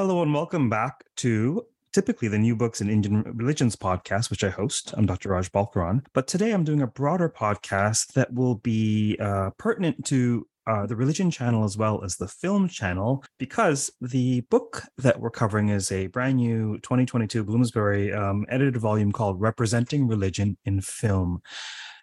[0.00, 4.48] Hello and welcome back to typically the New Books in Indian Religions podcast, which I
[4.48, 4.94] host.
[4.96, 5.28] I'm Dr.
[5.28, 6.06] Raj Balkaran.
[6.14, 10.96] But today I'm doing a broader podcast that will be uh, pertinent to uh, the
[10.96, 15.92] religion channel as well as the film channel because the book that we're covering is
[15.92, 21.42] a brand new 2022 Bloomsbury um, edited volume called Representing Religion in Film.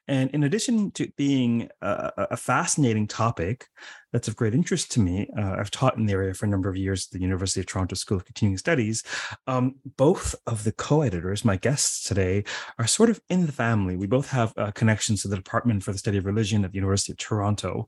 [0.07, 3.65] And in addition to being a, a, fascinating topic
[4.13, 6.69] that's of great interest to me, uh, I've taught in the area for a number
[6.69, 9.03] of years at the University of Toronto School of Continuing Studies.
[9.47, 12.43] Um, both of the co editors, my guests today,
[12.79, 13.97] are sort of in the family.
[13.97, 16.77] We both have uh, connections to the Department for the Study of Religion at the
[16.77, 17.87] University of Toronto.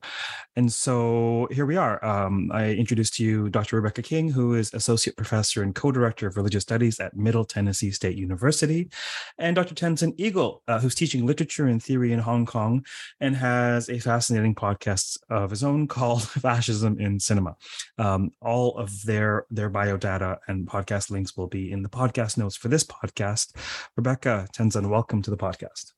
[0.56, 2.04] And so here we are.
[2.04, 3.80] Um, I introduced to you Dr.
[3.80, 7.90] Rebekka King, who is Associate Professor and Co Director of Religious Studies at Middle Tennessee
[7.90, 8.90] State University,
[9.38, 9.74] and Dr.
[9.74, 12.84] Tenzan Eaghll, uh, who's teaching literature and theory in Hong Kong
[13.20, 17.56] and has a fascinating podcast of his own called called Fascism in Cinema.
[17.98, 22.36] Um, all of their their bio data and podcast links will be in the podcast
[22.36, 23.54] notes for this podcast.
[23.98, 25.92] Rebekka Tenzan, welcome to the podcast.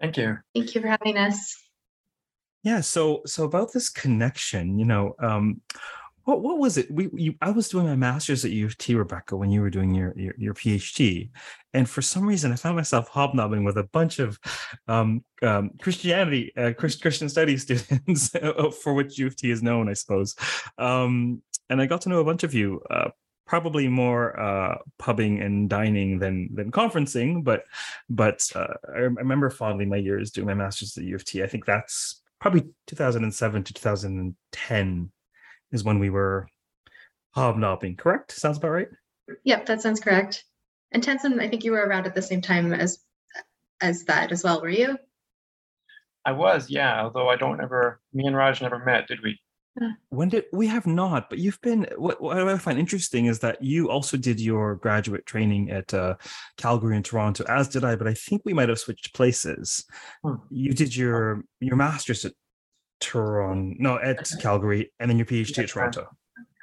[0.00, 0.38] Thank you.
[0.54, 1.54] Thank you for having us.
[2.62, 5.60] Yeah, so so about this connection, you know, um,
[6.24, 6.90] what what was it?
[6.90, 9.70] We you, I was doing my master's at U of T, Rebekka, when you were
[9.70, 11.30] doing your, your, your PhD,
[11.72, 14.38] and for some reason, I found myself hobnobbing with a bunch of
[14.88, 18.30] um, um, Christianity, uh, Christian studies students,
[18.82, 20.34] for which U of T is known, I suppose.
[20.78, 22.80] Um, and I got to know a bunch of you.
[22.90, 23.10] Uh,
[23.46, 27.64] probably more uh, pubbing and dining than than conferencing, but
[28.08, 31.42] but uh, I remember fondly my years doing my master's at U of T.
[31.42, 35.10] I think that's probably 2007 to 2010
[35.72, 36.48] is when we were
[37.32, 38.32] hobnobbing, correct?
[38.32, 38.88] Sounds about right?
[39.44, 40.44] Yep, that sounds correct.
[40.92, 42.98] And Tenzan, I think you were around at the same time as
[43.80, 44.98] as that as well, were you?
[46.24, 47.02] I was, yeah.
[47.02, 49.40] Although I don't ever, me and Raj never met, did we?
[50.10, 51.30] When did we have not?
[51.30, 51.86] But you've been.
[51.96, 56.16] What, what I find interesting is that you also did your graduate training at uh,
[56.58, 57.96] Calgary and Toronto, as did I.
[57.96, 59.84] But I think we might have switched places.
[60.22, 60.34] Hmm.
[60.50, 62.32] You did your your master's at
[63.00, 66.08] Toronto, no, at Calgary, and then your PhD yeah, at Toronto.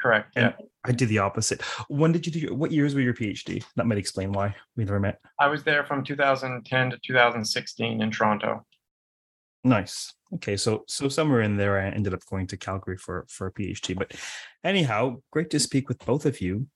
[0.02, 0.34] Correct.
[0.36, 0.46] Yeah.
[0.46, 0.54] And
[0.86, 1.62] I did the opposite.
[1.90, 2.40] When did you do?
[2.40, 3.64] Your, what years were your PhD?
[3.76, 5.20] That might explain why we never met.
[5.40, 8.66] I was there from 2010 to 2016 in Toronto.
[9.64, 10.14] Nice.
[10.36, 13.52] Okay, so so somewhere in there, I ended up going to Calgary for for a
[13.52, 13.98] PhD.
[13.98, 14.14] But
[14.64, 16.68] anyhow, great to speak with both of you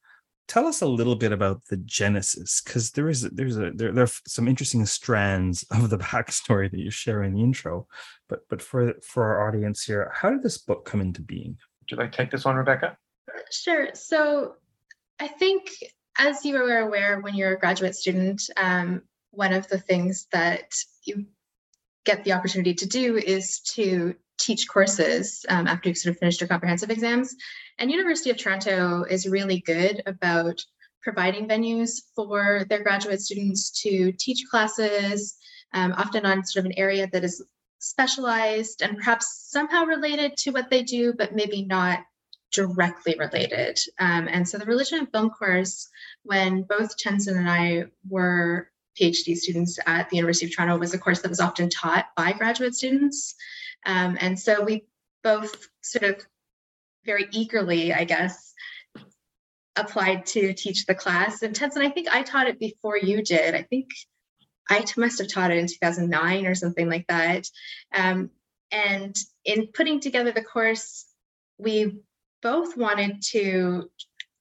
[0.52, 4.04] tell us a little bit about the genesis because there is there's a there, there
[4.04, 7.88] are some interesting strands of the backstory that you share in the intro.
[8.28, 11.58] But but for for our audience here how did this book come into being?
[11.80, 12.98] Would you like to take this one rebekka?
[13.50, 13.90] Sure.
[13.94, 14.56] So
[15.20, 15.70] i think
[16.18, 20.74] as you are aware when you're a graduate student um, one of the things that
[21.04, 21.28] you
[22.04, 26.42] get the opportunity to do is to teach courses um, after you've sort of finished
[26.42, 27.36] your comprehensive exams.
[27.78, 30.64] And University of Toronto is really good about
[31.02, 35.36] providing venues for their graduate students to teach classes,
[35.74, 37.44] um, often on sort of an area that is
[37.80, 42.00] specialized and perhaps somehow related to what they do, but maybe not
[42.52, 43.80] directly related.
[44.00, 45.90] Um, and so the religion and film course,
[46.24, 51.00] when both Tenzan and I were PhD students at the University of Toronto, was a
[51.00, 53.36] course that was often taught by graduate students.
[53.86, 54.86] Um, and so we
[55.24, 56.26] both sort of
[57.06, 58.54] very eagerly, I guess,
[59.76, 61.42] applied to teach the class.
[61.42, 63.56] And Tenzan, I think I taught it before you did.
[63.56, 63.88] I think
[64.70, 67.48] I must have taught it in 2009 or something like that.
[67.94, 68.30] Um,
[68.72, 71.06] and in putting together the course,
[71.58, 72.00] we
[72.42, 73.90] both wanted to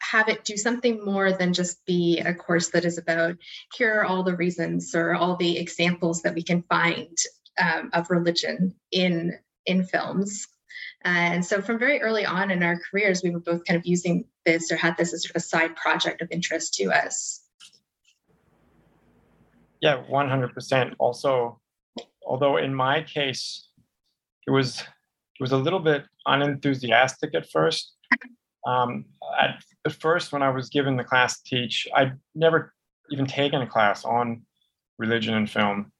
[0.00, 3.36] have it do something more than just be a course that is about
[3.74, 7.16] here are all the reasons or all the examples that we can find
[7.60, 10.46] um, of religion in in films.
[11.02, 14.24] And so from very early on in our careers, we were both kind of using
[14.44, 17.42] this or had this as sort of a side project of interest to us.
[19.80, 20.94] Yeah, 100%.
[20.98, 21.58] Also,
[22.26, 23.68] although in my case,
[24.46, 27.94] it was it was a little bit unenthusiastic at first.
[28.66, 29.06] Um,
[29.40, 32.74] at, at first, when I was given the class to teach, I'd never
[33.10, 34.42] even taken a class on
[34.98, 35.92] religion and film.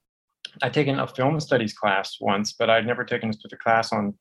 [0.63, 4.15] I'd taken a film studies class once, but I'd never taken a specific class on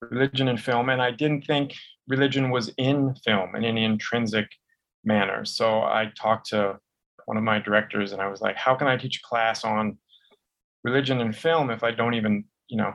[0.00, 0.88] religion and film.
[0.88, 1.74] And I didn't think
[2.08, 4.48] religion was in film in any intrinsic
[5.04, 5.44] manner.
[5.44, 6.78] So I talked to
[7.26, 9.98] one of my directors and I was like, how can I teach a class on
[10.84, 12.94] religion and film if I don't even, you know,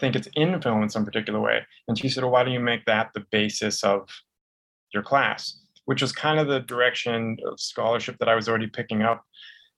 [0.00, 1.64] think it's in film in some particular way?
[1.88, 4.08] And she said, well, why don't you make that the basis of
[4.92, 5.60] your class?
[5.86, 9.24] Which was kind of the direction of scholarship that I was already picking up,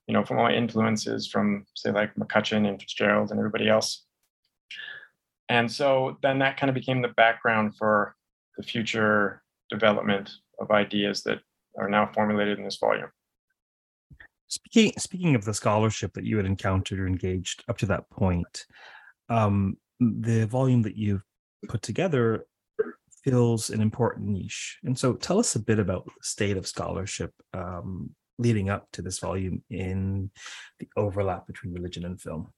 [0.06, 4.04] you know, from all my influences from say like McCutcheon and Fitzgerald and everybody else.
[5.48, 8.14] And so then that kind of became the background for
[8.56, 10.30] the future development
[10.60, 11.40] of ideas that
[11.78, 13.10] are now formulated in this volume.
[14.48, 18.64] Speaking speaking of the scholarship that you had encountered or engaged up to that point,
[19.28, 21.24] um, the volume that you've
[21.68, 22.46] put together
[23.24, 24.78] fills an important niche.
[24.84, 29.02] And so, tell us a bit about the state of scholarship um, leading up to
[29.02, 30.30] this volume in
[30.78, 32.52] the overlap between religion and film.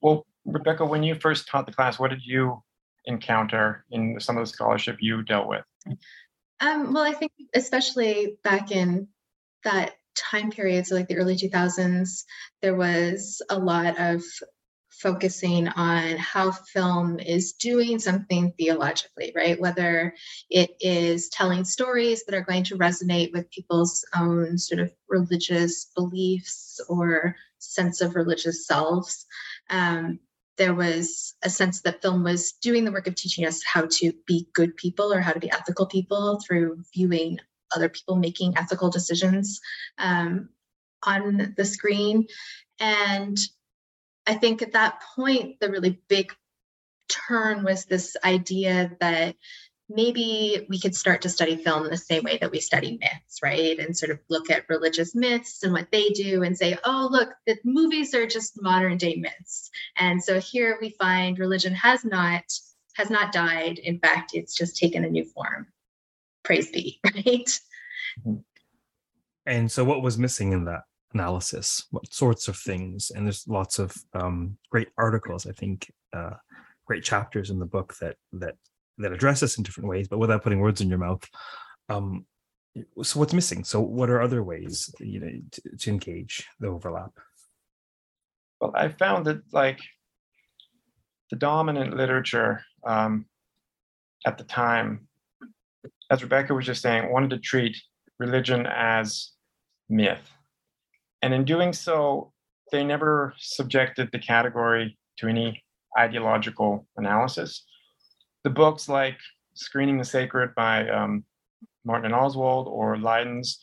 [0.00, 2.62] Well, Rebekka, when you first taught the class, what did you
[3.04, 5.64] encounter in some of the scholarship you dealt with?
[6.60, 9.08] Um, well, I think especially back in
[9.64, 12.24] that time period, so like the early 2000s,
[12.60, 14.22] there was a lot of
[15.02, 19.60] focusing on how film is doing something theologically, right?
[19.60, 20.14] Whether
[20.48, 25.90] it is telling stories that are going to resonate with people's own sort of religious
[25.96, 29.26] beliefs or sense of religious selves.
[29.70, 30.20] Um,
[30.58, 34.12] there was a sense that film was doing the work of teaching us how to
[34.26, 37.38] be good people or how to be ethical people through viewing
[37.74, 39.60] other people making ethical decisions
[39.98, 40.50] um,
[41.04, 42.26] on the screen.
[42.78, 43.38] And
[44.26, 46.32] I think at that point, the really big
[47.08, 49.36] turn was this idea that
[49.88, 53.78] maybe we could start to study film the same way that we study myths, right?
[53.78, 57.30] And sort of look at religious myths and what they do and say, oh, look,
[57.46, 59.70] the movies are just modern day myths.
[59.96, 62.44] And so here we find religion has not
[62.94, 63.78] has not died.
[63.78, 65.66] In fact, it's just taken a new form.
[66.42, 67.60] Praise be, right?
[69.46, 70.82] And so what was missing in that
[71.14, 71.86] analysis?
[71.90, 73.10] What sorts of things?
[73.14, 76.34] And there's lots of um, great articles, I think, uh,
[76.86, 78.56] great chapters in the book that that
[78.98, 81.28] that address this in different ways, but without putting words in your mouth.
[81.88, 82.26] Um,
[83.02, 83.64] so what's missing?
[83.64, 87.12] So what are other ways you know to, to engage the overlap?
[88.60, 89.80] Well, I found that like
[91.30, 93.26] the dominant literature um,
[94.26, 95.08] at the time,
[96.10, 97.76] as Rebekka was just saying, wanted to treat
[98.18, 99.32] religion as
[99.88, 100.30] myth.
[101.22, 102.32] And in doing so,
[102.72, 105.62] they never subjected the category to any
[105.98, 107.64] ideological analysis
[108.44, 109.18] the books like
[109.54, 111.24] Screening the Sacred by um,
[111.84, 113.58] Martin and Ostwalt or Lyden's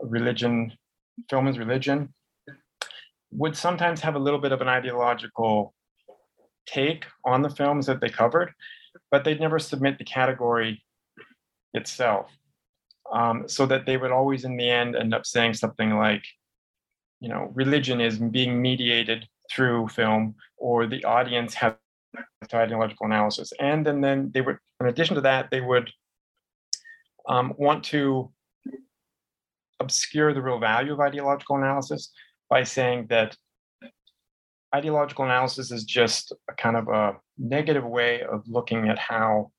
[0.00, 0.72] Religion,
[1.30, 2.12] Film is Religion,
[3.30, 5.74] would sometimes have a little bit of an ideological
[6.66, 8.52] take on the films that they covered,
[9.10, 10.82] but they'd never submit the category
[11.74, 12.30] itself.
[13.12, 16.24] Um, so that they would always, in the end, end up saying something like,
[17.20, 21.74] you know, religion is being mediated through film, or the audience has
[22.52, 23.52] ideological analysis.
[23.60, 25.90] And then, then they would, in addition to that, they would
[27.28, 28.30] um, want to
[29.80, 32.10] obscure the real value of ideological analysis
[32.48, 33.36] by saying that
[34.74, 39.50] ideological analysis is just a kind of a negative way of looking at how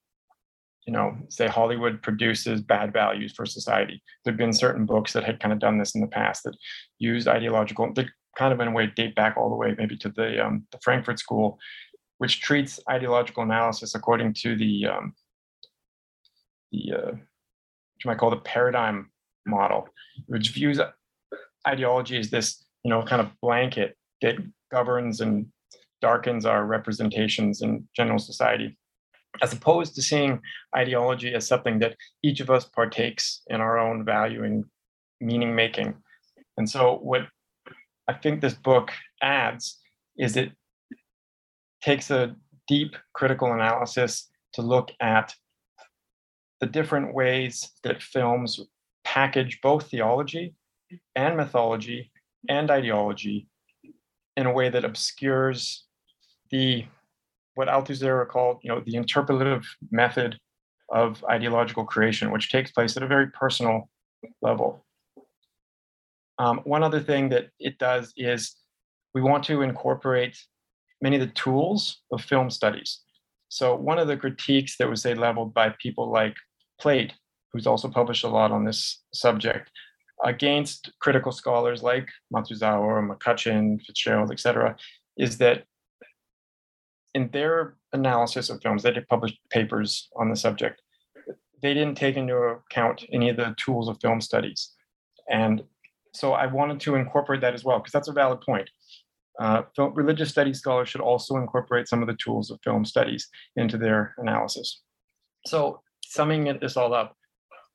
[0.86, 4.02] you know say hollywood produces bad values for society.
[4.24, 6.56] There've been certain books that had kind of done this in the past that
[6.98, 8.08] used ideological they
[8.38, 10.80] kind of in a way date back all the way maybe to the um, the
[10.84, 11.60] frankfurt school
[12.20, 15.14] which treats ideological analysis according to the um,
[16.72, 19.10] the uh, what you might call the paradigm
[19.46, 19.90] model,
[20.28, 20.80] which views
[21.68, 24.36] ideology as this you know kind of blanket that
[24.72, 25.48] governs and
[26.02, 28.78] darkens our representations in general society,
[29.42, 30.40] as opposed to seeing
[30.76, 34.66] ideology as something that each of us partakes in our own value and
[35.22, 35.96] meaning making.
[36.58, 37.22] And so, what
[38.08, 38.92] I think this book
[39.22, 39.80] adds
[40.18, 40.52] is it
[41.82, 42.36] takes a
[42.68, 45.36] deep critical analysis to look at
[46.60, 48.60] the different ways that films
[49.04, 50.54] package both theology
[51.16, 52.12] and mythology
[52.48, 53.48] and ideology
[54.36, 55.86] in a way that obscures
[56.52, 56.86] the
[57.60, 60.40] what Althusser called, you know, the interpolative method
[60.94, 63.90] of ideological creation, which takes place at a very personal
[64.42, 64.86] level.
[66.38, 68.56] Um, one other thing that it does is
[69.14, 70.38] we want to incorporate
[71.02, 73.02] many of the tools of film studies.
[73.50, 76.38] So one of the critiques that was say leveled by people like
[76.80, 77.12] Plate,
[77.52, 79.70] who's also published a lot on this subject,
[80.24, 84.78] against critical scholars like Masuzawa, McCutcheon, Fitzgerald, etc.,
[85.18, 85.66] is that
[87.14, 90.82] in their analysis of films, they did publish papers on the subject.
[91.62, 94.74] They didn't take into account any of the tools of film studies.
[95.30, 95.64] And
[96.14, 98.70] so I wanted to incorporate that as well, because that's a valid point.
[99.40, 103.30] Uh, film, religious studies scholars should also incorporate some of the tools of film studies
[103.56, 104.82] into their analysis.
[105.46, 107.16] So summing it, this all up,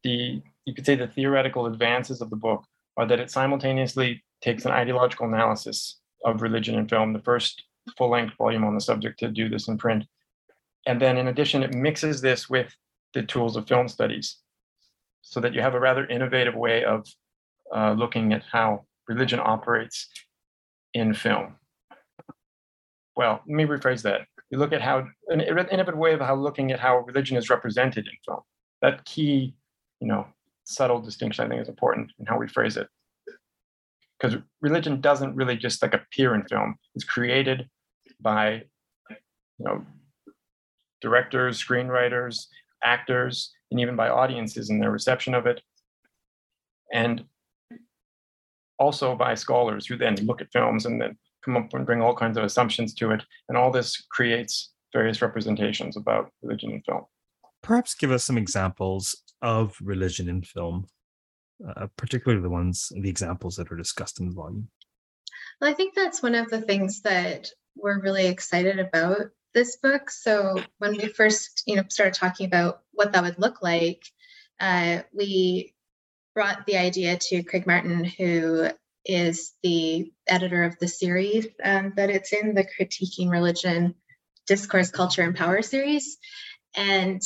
[0.03, 2.64] the you could say the theoretical advances of the book
[2.97, 7.62] are that it simultaneously takes an ideological analysis of religion and film, the first
[7.97, 10.05] full-length volume on the subject to do this in print.
[10.87, 12.75] And then in addition, it mixes this with
[13.14, 14.38] the tools of film studies
[15.23, 17.07] so that you have a rather innovative way of
[17.75, 20.09] uh, looking at how religion operates
[20.93, 21.57] in film.
[23.17, 24.23] Well, let me rephrase that.
[24.50, 28.07] You look at how an innovative way of how looking at how religion is represented
[28.07, 28.41] in film.
[28.83, 29.55] That key,
[30.00, 30.26] you know,
[30.64, 32.88] subtle distinction I think is important in how we phrase it.
[34.19, 36.76] Because religion doesn't really just like appear in film.
[36.95, 37.69] It's created
[38.25, 38.62] by
[39.09, 39.87] you know
[41.00, 42.47] directors, screenwriters,
[42.83, 45.61] actors, and even by audiences in their reception of it.
[46.93, 47.25] And
[48.78, 52.16] also by scholars who then look at films and then come up and bring all
[52.16, 53.23] kinds of assumptions to it.
[53.49, 57.04] And all this creates various representations about religion in film.
[57.62, 60.87] Perhaps give us some examples of religion in film,
[61.76, 64.69] uh, particularly the ones, the examples that are discussed in the volume.
[65.61, 70.11] Well, I think that's one of the things that we're really excited about this book.
[70.11, 74.04] So when we first, you know, started talking about what that would look like,
[74.61, 75.75] uh, we
[76.35, 78.69] brought the idea to Craig Martin, who
[79.04, 83.95] is the editor of the series um, that it's in, the Critiquing Religion,
[84.47, 86.16] Discourse, Culture, and Power series.
[86.75, 87.21] And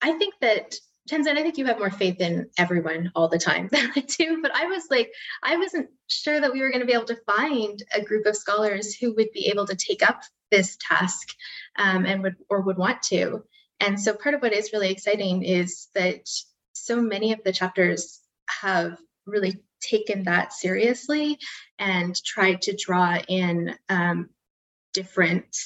[0.00, 0.76] I think that
[1.08, 4.40] Tenzan, I think you have more faith in everyone all the time than I do.
[4.42, 5.12] But I was like,
[5.42, 8.36] I wasn't sure that we were going to be able to find a group of
[8.36, 11.28] scholars who would be able to take up this task
[11.76, 13.44] um, and would or would want to.
[13.80, 16.28] And so part of what is really exciting is that
[16.72, 21.38] so many of the chapters have really taken that seriously
[21.78, 24.30] and tried to draw in um,
[24.92, 25.56] different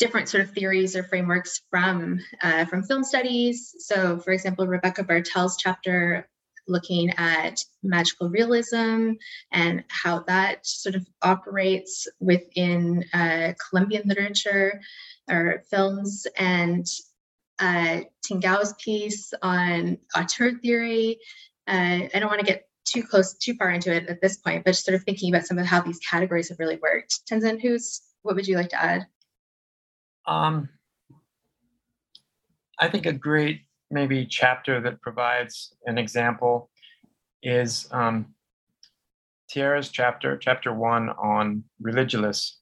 [0.00, 3.74] different sort of theories or frameworks from uh, from film studies.
[3.78, 6.28] So, for example, Rebecca Bartel's chapter
[6.66, 9.12] looking at magical realism
[9.52, 14.80] and how that sort of operates within uh, Colombian literature
[15.30, 16.86] or films, and
[17.58, 21.18] uh, Tingao's piece on auteur theory.
[21.68, 24.64] Uh, I don't want to get too close, too far into it at this point,
[24.64, 27.20] but just sort of thinking about some of how these categories have really worked.
[27.30, 29.06] Tenzan, who's what would you like to add?
[30.30, 30.68] Um,
[32.78, 36.70] I think a great maybe chapter that provides an example
[37.42, 38.26] is um,
[39.52, 42.58] Taira's chapter, chapter one on religulous.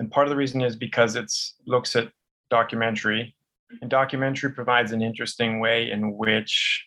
[0.00, 1.32] And part of the reason is because it
[1.64, 2.10] looks at
[2.50, 3.36] documentary,
[3.80, 6.84] and documentary provides an interesting way in which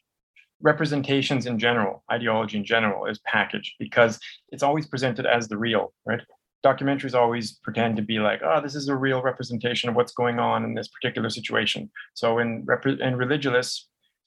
[0.62, 5.94] representations in general, ideology in general, is packaged because it's always presented as the real,
[6.06, 6.22] right?
[6.66, 10.40] Documentaries always pretend to be like, oh, this is a real representation of what's going
[10.40, 11.92] on in this particular situation.
[12.16, 13.70] So in rep- in Religulous,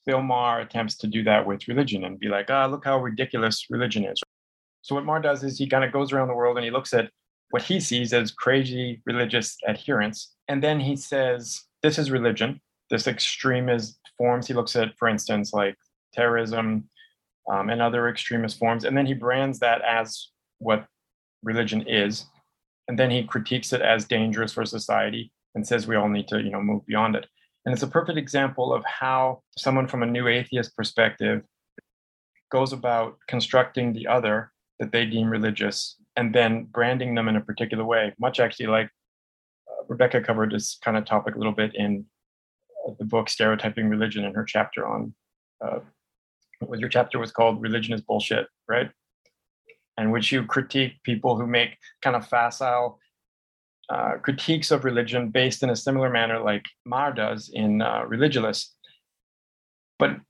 [0.07, 2.99] Bill Maher attempts to do that with religion and be like, ah, oh, look how
[2.99, 4.19] ridiculous religion is.
[4.83, 6.95] So what Maher does is he kind of goes around the world and he looks
[6.95, 7.11] at
[7.51, 12.61] what he sees as crazy religious adherence, and then he says, this is religion.
[12.91, 14.47] This extremist forms.
[14.47, 15.77] He looks at, for instance, like
[16.13, 16.89] terrorism
[17.51, 20.29] um, and other extremist forms, and then he brands that as
[20.59, 20.87] what
[21.43, 22.27] religion is,
[22.89, 26.41] and then he critiques it as dangerous for society and says we all need to,
[26.41, 27.27] you know, move beyond it.
[27.65, 31.43] And it's a perfect example of how someone from a new atheist perspective
[32.51, 37.41] goes about constructing the other that they deem religious and then branding them in a
[37.41, 38.91] particular way, much actually like
[39.69, 42.05] uh, Rebecca covered this kind of topic a little bit in
[42.87, 45.15] uh, the book Stereotyping Religion in her chapter on
[45.65, 45.81] uh,
[46.61, 48.91] what your chapter was called Religion is Bullshit, right?
[49.99, 52.99] And which you critique people who make kind of facile
[53.91, 58.69] uh, critiques of religion based in a similar manner like Maher does in uh, Religulous.
[59.99, 60.21] But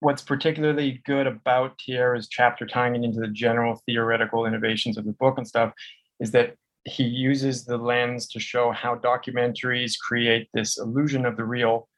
[0.00, 5.12] what's particularly good about Taira's chapter tying it into the general theoretical innovations of the
[5.12, 5.72] book and stuff
[6.18, 11.44] is that he uses the lens to show how documentaries create this illusion of the
[11.44, 11.88] real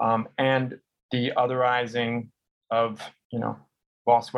[0.00, 0.78] um, and
[1.12, 2.28] the otherizing
[2.70, 3.00] of
[3.30, 3.56] you know
[4.06, 4.32] vast,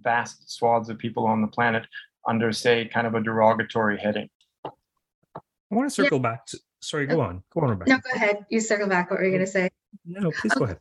[0.00, 1.86] vast swaths of people on the planet
[2.26, 4.28] under say kind of a derogatory heading.
[4.64, 6.22] I want to circle yeah.
[6.22, 7.42] back to sorry go on.
[7.52, 7.88] Go on Rebekka.
[7.88, 8.46] no go ahead.
[8.50, 9.70] You circle back what were you going to say?
[10.04, 10.78] No please go ahead.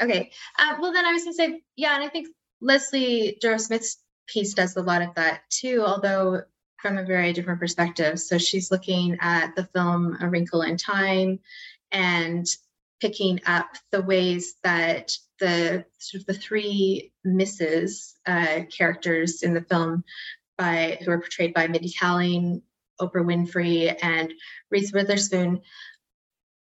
[0.00, 0.30] Okay.
[0.58, 2.28] Uh, well then i was going to say yeah and i think
[2.60, 3.96] leslie Dorrough smith's
[4.28, 6.42] piece does a lot of that too although
[6.78, 8.18] from a very different perspective.
[8.18, 11.40] So she's looking at the film a wrinkle in time
[11.90, 12.46] and
[13.00, 18.14] picking up the ways that the sort of the three Mrs.
[18.26, 20.04] Uh, characters in the film
[20.56, 22.62] by who are portrayed by Mindy Kaling,
[23.00, 24.32] Oprah Winfrey, and
[24.70, 25.62] Reese Witherspoon,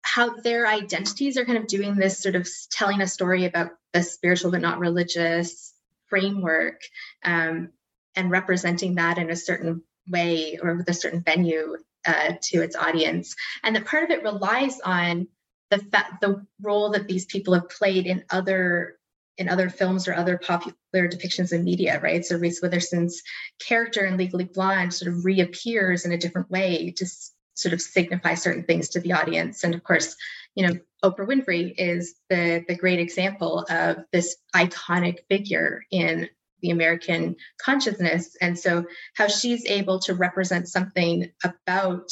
[0.03, 4.03] how their identities are kind of doing this sort of telling a story about the
[4.03, 5.75] spiritual but not religious
[6.09, 6.81] framework
[7.25, 7.71] um,
[8.17, 12.77] and representing that in a certain way or with a certain venue uh, to its
[12.77, 13.37] audience.
[13.63, 15.29] And that part of it relies on
[15.71, 18.99] the fa- the role that these people have played in other
[19.39, 22.25] in other films or other popular depictions in media, right?
[22.25, 23.23] So Reese Witherspoon's
[23.67, 27.81] character in Legally Blonde sort of reappears in a different way to s- sort of
[27.81, 29.65] signify certain things to the audience.
[29.65, 30.15] And of course,
[30.55, 36.29] you know, Oprah Winfrey is the the great example of this iconic figure in
[36.61, 38.37] the American consciousness.
[38.41, 38.85] And so
[39.15, 42.11] how she's able to represent something about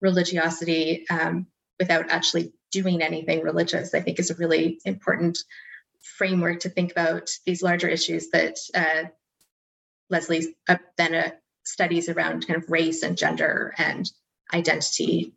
[0.00, 1.46] religiosity um,
[1.80, 5.38] without actually doing anything religious, I think is a really important
[6.02, 9.08] framework to think about these larger issues that uh,
[10.10, 11.30] Leslie uh, then uh,
[11.64, 14.10] studies around kind of race and gender and
[14.54, 15.34] identity.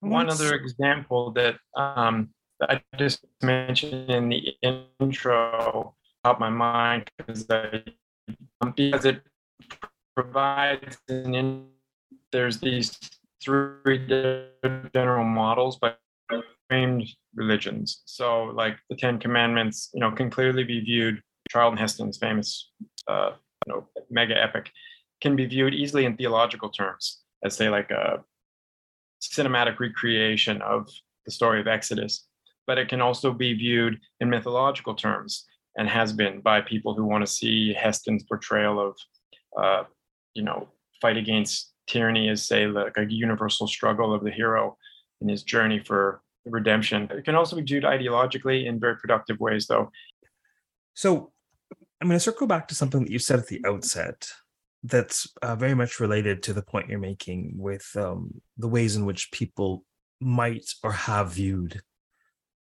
[0.00, 2.30] One other example that um,
[2.62, 7.44] I just mentioned in the intro of my mind because
[8.74, 9.22] because it
[10.14, 11.66] provides an in,
[12.32, 12.98] there's these
[13.42, 13.98] three
[14.94, 15.94] general models by
[16.68, 18.02] framed religions.
[18.04, 21.22] So, like the Ten Commandments, you know, can clearly be viewed.
[21.50, 22.70] Charlton Heston's famous,
[23.08, 23.32] uh,
[23.66, 24.70] you know, mega epic,
[25.20, 28.22] can be viewed easily in theological terms as, say, like a
[29.20, 30.88] cinematic recreation of
[31.24, 32.26] the story of Exodus.
[32.66, 35.44] But it can also be viewed in mythological terms,
[35.76, 38.96] and has been by people who want to see Heston's portrayal of,
[39.60, 39.84] uh,
[40.34, 40.68] you know,
[41.00, 44.76] fight against tyranny is, say like a universal struggle of the hero
[45.20, 47.08] in his journey for redemption.
[47.10, 49.90] It can also be viewed ideologically in very productive ways, though.
[50.94, 51.32] So
[52.00, 54.28] I'm going to circle back to something that you said at the outset
[54.82, 59.04] that's uh, very much related to the point you're making with um, the ways in
[59.04, 59.84] which people
[60.20, 61.82] might or have viewed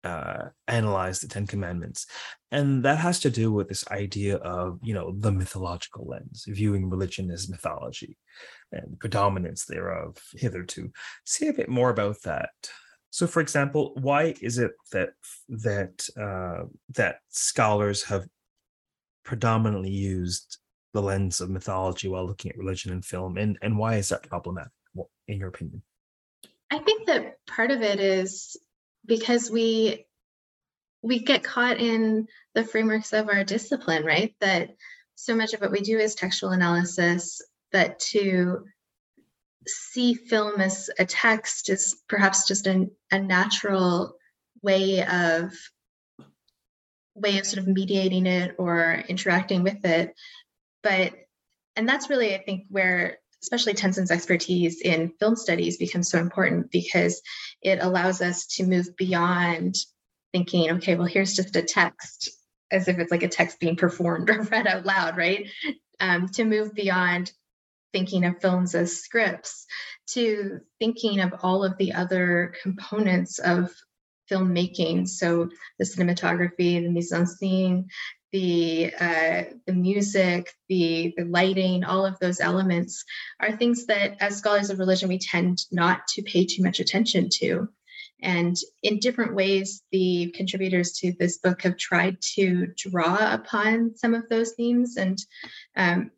[0.05, 2.05] uh, analyze the Ten Commandments,
[2.51, 6.89] and that has to do with this idea of you know the mythological lens, viewing
[6.89, 8.17] religion as mythology,
[8.71, 10.91] and predominance thereof hitherto.
[11.25, 12.51] Say a bit more about that.
[13.09, 15.09] So, for example, why is it that
[15.49, 18.27] that uh, that scholars have
[19.23, 20.57] predominantly used
[20.93, 24.29] the lens of mythology while looking at religion and film, and and why is that
[24.29, 24.71] problematic,
[25.27, 25.81] in your opinion?
[26.71, 28.57] I think that part of it is
[29.05, 30.05] because we
[31.01, 34.35] we get caught in the frameworks of our discipline right?
[34.41, 34.69] That
[35.15, 37.41] so much of what we do is textual analysis
[37.71, 38.65] that to
[39.67, 44.15] see film as a text is perhaps just an, a natural
[44.61, 45.53] way of
[47.15, 50.13] way of sort of mediating it or interacting with it.
[50.83, 51.13] But
[51.75, 56.71] and that's really i think where especially Tenzan's expertise in film studies becomes so important
[56.71, 57.21] because
[57.61, 59.75] it allows us to move beyond
[60.33, 62.31] thinking, okay, well, here's just a text
[62.71, 65.47] as if it's like a text being performed or read out loud, right?
[65.99, 67.31] Um, to move beyond
[67.93, 69.67] thinking of films as scripts
[70.07, 73.71] to thinking of all of the other components of
[74.29, 75.07] filmmaking.
[75.07, 77.89] So the cinematography, the mise en scene,
[78.35, 83.05] the uh, the music, the the lighting, all of those elements
[83.39, 87.29] are things that, as scholars of religion, we tend not to pay too much attention
[87.39, 87.69] to.
[88.21, 94.13] And in different ways, the contributors to this book have tried to draw upon some
[94.13, 95.17] of those themes, and
[95.77, 96.11] um,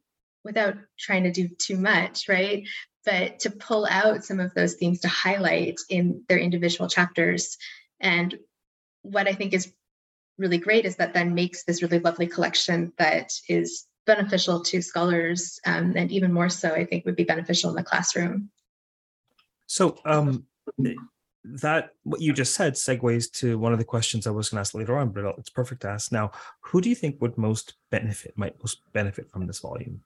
[0.43, 2.67] without trying to do too much, right?
[3.05, 7.57] But to pull out some of those themes to highlight in their individual chapters.
[7.99, 8.39] And
[9.03, 9.71] what I think is
[10.37, 15.59] really great is that then makes this really lovely collection that is beneficial to scholars
[15.65, 18.49] um, and even more so i think would be beneficial in the classroom.
[19.65, 20.45] So um,
[21.43, 24.61] that what you just said segues to one of the questions i was going to
[24.61, 26.31] ask later on but it's perfect to ask now.
[26.61, 30.01] Who do you think would most benefit might most benefit from this volume?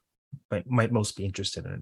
[0.50, 1.82] Might, might most be interested in it?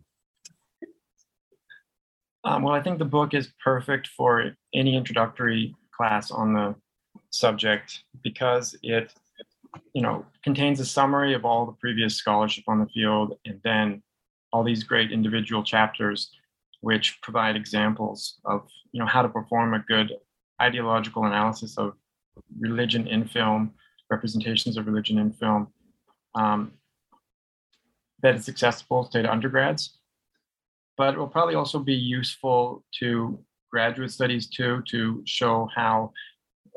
[2.43, 6.75] Um, well, I think the book is perfect for any introductory class on the
[7.29, 9.13] subject because it,
[9.93, 14.01] you know, contains a summary of all the previous scholarship on the field and then
[14.51, 16.31] all these great individual chapters
[16.81, 20.13] which provide examples of, you know, how to perform a good
[20.61, 21.93] ideological analysis of
[22.59, 23.73] religion in film,
[24.09, 25.67] representations of religion in film,
[26.35, 26.71] um,
[28.21, 29.97] that is accessible to undergrads.
[30.97, 33.39] But it will probably also be useful to
[33.71, 36.11] graduate studies too, to show how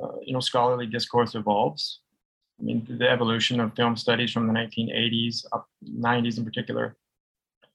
[0.02, 2.00] uh, you know scholarly discourse evolves.
[2.60, 6.96] I mean, the evolution of film studies from the 1980s up 90s in particular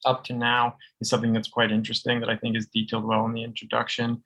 [0.06, 3.34] up to now is something that's quite interesting that I think is detailed well in
[3.34, 4.24] the introduction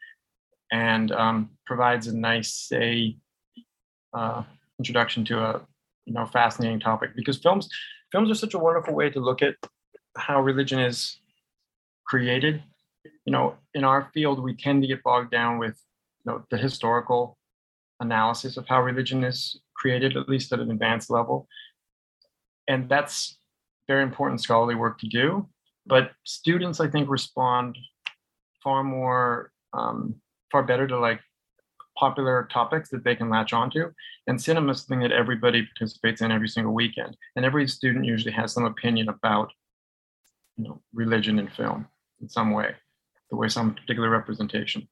[0.71, 3.17] and um, provides a nice, say,
[4.13, 4.43] uh,
[4.79, 5.61] introduction to a
[6.05, 7.69] you know fascinating topic because films
[8.11, 9.55] films are such a wonderful way to look at
[10.17, 11.19] how religion is
[12.05, 12.61] created.
[13.25, 15.79] You know, in our field, we tend to get bogged down with
[16.25, 17.37] you know the historical
[18.01, 21.47] analysis of how religion is created, at least at an advanced level,
[22.67, 23.37] and that's
[23.87, 25.47] very important scholarly work to do.
[25.85, 27.77] But students, I think, respond
[28.63, 30.15] far more um,
[30.51, 31.21] far better to like
[31.97, 33.91] popular topics that they can latch onto.
[34.27, 37.15] And cinema is something that everybody participates in every single weekend.
[37.35, 39.51] And every student usually has some opinion about
[40.57, 41.87] you know, religion and film
[42.21, 42.75] in some way,
[43.29, 44.87] the way some particular representation.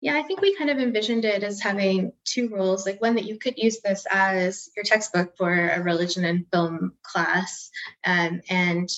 [0.00, 3.24] Yeah, I think we kind of envisioned it as having two roles, like one that
[3.24, 7.70] you could use this as your textbook for a religion and film class,
[8.04, 8.90] um, and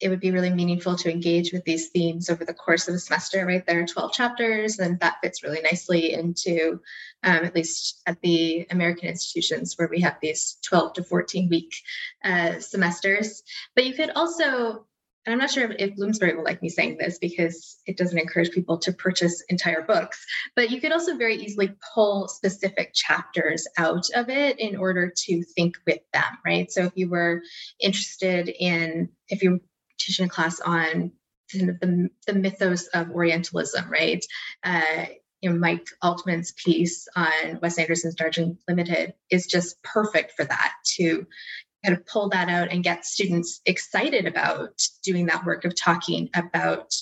[0.00, 2.98] it would be really meaningful to engage with these themes over the course of a
[2.98, 3.64] semester, right?
[3.64, 6.80] There are 12 chapters, and that fits really nicely into,
[7.22, 11.72] um, at least at the American institutions where we have these 12 to 14 week
[12.24, 13.44] uh, semesters.
[13.76, 14.86] But you could also,
[15.26, 18.18] and I'm not sure if, if Bloomsbury will like me saying this because it doesn't
[18.18, 23.66] encourage people to purchase entire books, but you could also very easily pull specific chapters
[23.78, 26.70] out of it in order to think with them, right?
[26.70, 27.42] So if you were
[27.80, 29.60] interested in, if you're
[29.98, 31.12] teaching a class on
[31.52, 34.24] the, the mythos of Orientalism, right?
[34.62, 35.06] Uh,
[35.40, 40.72] you know, Mike Altman's piece on Wes Anderson's Darjeeling Limited is just perfect for that
[40.96, 41.26] to
[41.84, 46.30] kind of pull that out and get students excited about doing that work of talking
[46.34, 46.94] about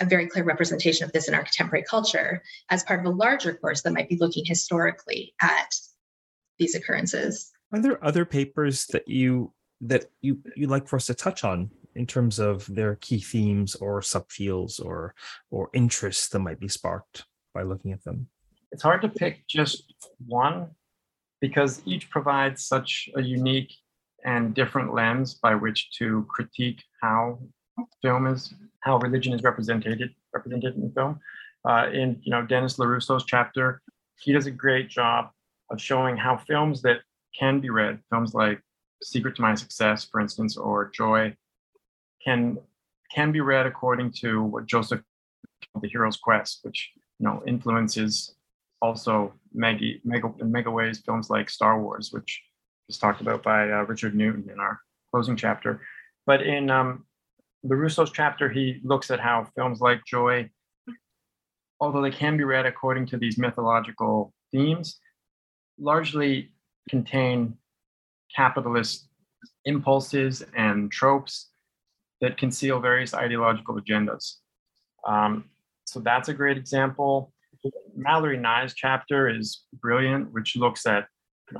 [0.00, 3.54] a very clear representation of this in our contemporary culture as part of a larger
[3.54, 5.74] course that might be looking historically at
[6.58, 7.50] these occurrences.
[7.72, 11.70] Are there other papers that you that you you like for us to touch on
[11.94, 15.14] in terms of their key themes or subfields or
[15.50, 18.28] or interests that might be sparked by looking at them?
[18.72, 19.94] It's hard to pick just
[20.26, 20.70] one
[21.40, 23.72] because each provides such a unique
[24.28, 27.38] and different lens by which to critique how
[28.02, 31.18] film is how religion is represented represented in film.
[31.64, 33.80] Uh, in you know Dennis LoRusso's chapter,
[34.22, 35.30] he does a great job
[35.70, 36.98] of showing how films that
[37.38, 38.60] can be read, films like
[39.02, 41.34] Secret to My Success, for instance, or Joy,
[42.22, 42.58] can
[43.14, 45.00] can be read according to what Joseph
[45.72, 48.34] called the Hero's Quest, which you know influences
[48.82, 52.42] also mega mega in mega ways films like Star Wars, which
[52.88, 55.80] is talked about by uh, Richard Newton in our closing chapter.
[56.26, 57.04] But in um,
[57.64, 60.50] LoRusso's chapter, he looks at how films like Joy,
[61.80, 65.00] although they can be read according to these mythological themes,
[65.78, 66.52] largely
[66.88, 67.56] contain
[68.34, 69.08] capitalist
[69.64, 71.50] impulses and tropes
[72.20, 74.34] that conceal various ideological agendas.
[75.06, 75.44] Um,
[75.84, 77.32] so that's a great example.
[77.96, 81.06] Mallory Nye's chapter is brilliant, which looks at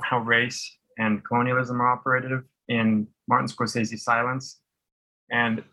[0.03, 4.59] how race and colonialism are operative in Martin Scorsese's Silence,
[5.31, 5.63] and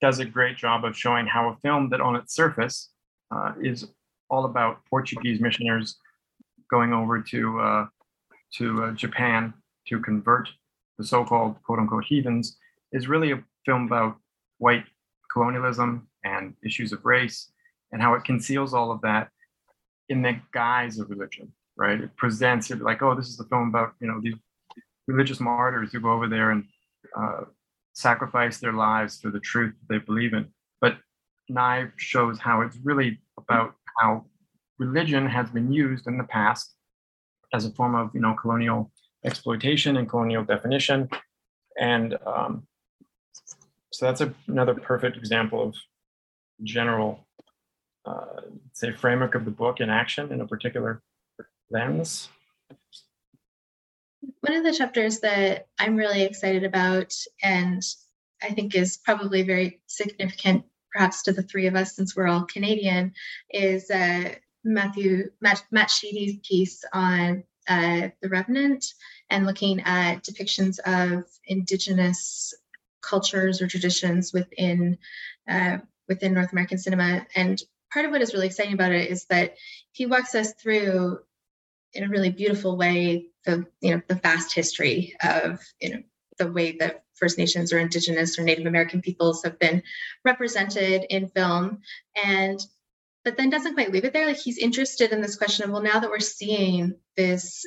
[0.00, 2.90] does a great job of showing how a film that on its surface
[3.30, 3.86] uh, is
[4.28, 5.96] all about Portuguese missionaries
[6.70, 7.86] going over to uh,
[8.58, 9.54] to uh, Japan
[9.88, 10.48] to convert
[10.98, 12.58] the so-called quote-unquote heathens
[12.92, 14.16] is really a film about
[14.58, 14.84] white
[15.32, 17.50] colonialism and issues of race
[17.92, 19.28] and how it conceals all of that
[20.08, 22.00] in the guise of religion right?
[22.00, 24.34] It presents it like oh this is a film about you know these
[25.06, 26.64] religious martyrs who go over there and
[27.16, 27.42] uh,
[27.92, 30.46] sacrifice their lives for the truth that they believe in
[30.80, 30.96] but
[31.48, 34.24] Nye shows how it's really about how
[34.78, 36.74] religion has been used in the past
[37.52, 38.90] as a form of you know colonial
[39.24, 41.08] exploitation and colonial definition
[41.78, 42.66] and um,
[43.92, 45.74] so that's a, another perfect example of
[46.62, 47.26] general,
[48.06, 48.40] uh,
[48.72, 51.02] say, framework of the book in action in a particular
[51.70, 52.28] lens.
[54.52, 57.82] One of the chapters that I'm really excited about, and
[58.42, 62.44] I think is probably very significant perhaps to the three of us since we're all
[62.44, 63.14] Canadian,
[63.48, 68.84] is uh, Matthew Matt, Matt Sheedy's piece on uh, the Revenant
[69.30, 72.52] and looking at depictions of Indigenous
[73.00, 74.98] cultures or traditions within
[75.48, 77.26] uh, within North American cinema.
[77.34, 77.58] And
[77.90, 79.54] part of what is really exciting about it is that
[79.92, 81.20] he walks us through
[81.94, 86.02] in a really beautiful way the you know the vast history of you know
[86.38, 89.82] the way that First Nations or Indigenous or Native American peoples have been
[90.24, 91.80] represented in film.
[92.22, 92.60] And
[93.24, 94.26] but then doesn't quite leave it there.
[94.26, 97.64] Like he's interested in this question of well now that we're seeing this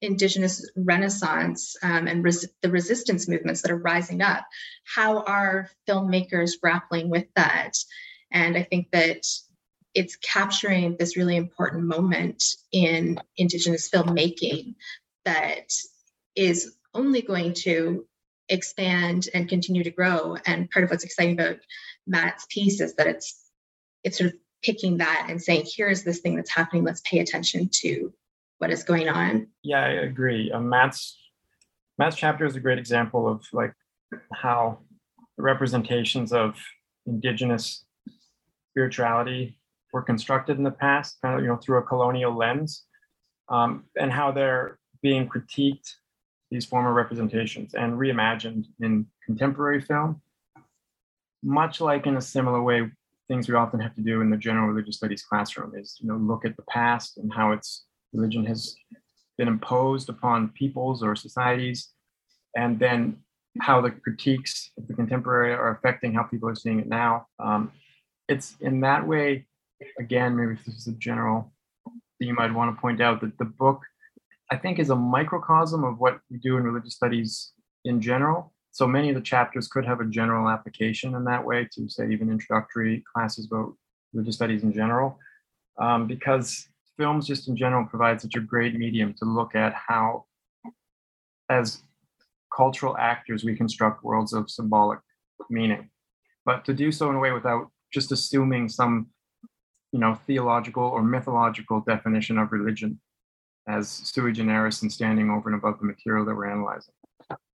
[0.00, 4.44] indigenous renaissance um, and res- the resistance movements that are rising up
[4.84, 7.72] how are filmmakers grappling with that?
[8.30, 9.24] And i think that
[9.96, 14.74] it's capturing this really important moment in indigenous filmmaking
[15.24, 15.72] that
[16.36, 18.06] is only going to
[18.50, 20.36] expand and continue to grow.
[20.44, 21.56] And part of what's exciting about
[22.06, 23.42] matt's piece is that it's
[24.04, 26.84] it's sort of picking that and saying here's this thing that's happening.
[26.84, 28.12] Let's pay attention to
[28.58, 29.48] what is going on.
[29.62, 30.52] Yeah i agree.
[30.52, 31.18] Um, matt's
[31.98, 33.72] matt's chapter is a great example of like
[34.30, 34.80] how
[35.38, 36.58] representations of
[37.06, 37.82] indigenous
[38.72, 39.58] spirituality
[39.96, 42.84] were constructed in the past, kind of you know through a colonial lens,
[43.48, 45.88] um, and how they're being critiqued
[46.50, 50.20] these former representations and reimagined in contemporary film.
[51.42, 52.90] Much like in a similar way,
[53.26, 56.16] things we often have to do in the general religious studies classroom is you know
[56.16, 58.76] look at the past and how its religion has
[59.38, 61.88] been imposed upon peoples or societies,
[62.54, 63.16] and then
[63.62, 67.26] how the critiques of the contemporary are affecting how people are seeing it now.
[67.38, 67.72] Um,
[68.28, 69.46] it's in that way
[69.98, 71.52] again, maybe if this is a general
[72.18, 73.82] theme I'd want to point out that the book,
[74.50, 77.52] I think, is a microcosm of what we do in religious studies
[77.84, 78.52] in general.
[78.72, 82.10] So many of the chapters could have a general application in that way to, say,
[82.10, 83.74] even introductory classes about
[84.12, 85.18] religious studies in general,
[85.78, 90.24] um, because films just in general provide such a great medium to look at how,
[91.48, 91.82] as
[92.54, 95.00] cultural actors, we construct worlds of symbolic
[95.50, 95.90] meaning,
[96.44, 99.06] but to do so in a way without just assuming some
[99.96, 103.00] you know, theological or mythological definition of religion
[103.66, 106.92] as sui generis and standing over and above the material that we're analyzing,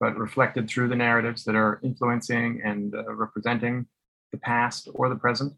[0.00, 3.87] but reflected through the narratives that are influencing and uh, representing
[4.33, 5.52] the past or the present.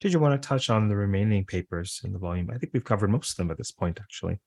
[0.00, 2.50] Did you want to touch on the remaining papers in the volume?
[2.52, 4.40] I think we've covered most of them at this point, actually,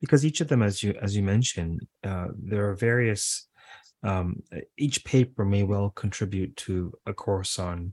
[0.00, 3.48] because each of them, as you as you mentioned, uh, there are various.
[4.02, 4.42] Um,
[4.78, 7.92] each paper may well contribute to a course on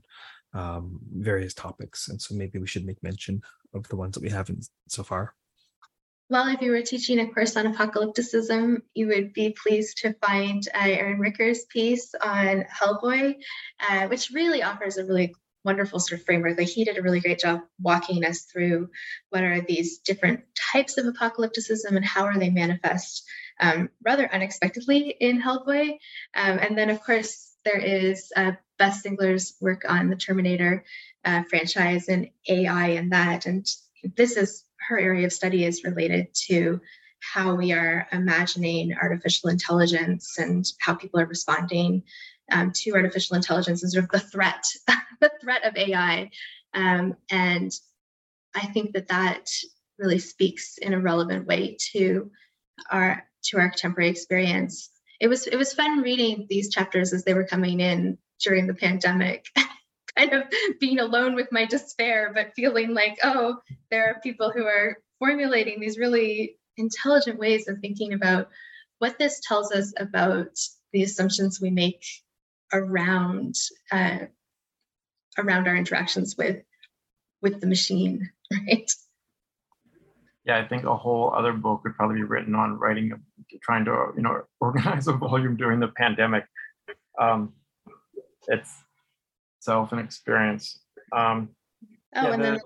[0.54, 2.08] um, various topics.
[2.08, 3.42] And so maybe we should make mention
[3.74, 5.34] of the ones that we haven't so far.
[6.30, 10.62] Well, if you were teaching a course on apocalypticism, you would be pleased to find
[10.74, 13.36] uh, Aaron Ricker's piece on Hellboy,
[13.88, 15.34] uh, which really offers a really
[15.64, 16.58] wonderful sort of framework.
[16.58, 18.90] Like he did a really great job walking us through
[19.30, 20.40] what are these different
[20.72, 23.24] types of apocalypticism and how are they manifest
[23.60, 25.92] um, rather unexpectedly in Hellboy.
[26.34, 30.84] Um, and then, of course, there is uh, Beth Singler's work on the Terminator
[31.24, 33.46] uh, franchise and AI and that.
[33.46, 33.66] And
[34.16, 36.80] this is her area of study is related to
[37.20, 42.04] how we are imagining artificial intelligence and how people are responding
[42.52, 44.64] um, to artificial intelligence and sort of the threat,
[45.20, 46.30] the threat of AI.
[46.74, 47.72] Um, and
[48.54, 49.50] I think that that
[49.98, 52.30] really speaks in a relevant way to
[52.90, 54.90] our to our contemporary experience.
[55.20, 58.74] It was it was fun reading these chapters as they were coming in during the
[58.74, 59.46] pandemic.
[60.16, 60.44] Kind of
[60.80, 63.58] being alone with my despair but feeling like oh
[63.90, 68.48] there are people who are formulating these really intelligent ways of thinking about
[68.98, 70.58] what this tells us about
[70.92, 72.04] the assumptions we make
[72.72, 73.54] around
[73.92, 74.18] uh,
[75.36, 76.62] around our interactions with
[77.40, 78.90] with the machine right
[80.48, 83.12] yeah i think a whole other book would probably be written on writing
[83.62, 86.44] trying to you know organize a volume during the pandemic
[87.20, 87.52] um,
[88.48, 88.82] it's
[89.60, 90.80] self and experience.
[91.12, 91.50] Um,
[92.16, 92.58] oh, yeah, and the, then